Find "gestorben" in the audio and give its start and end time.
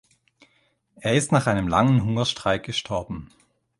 2.63-3.29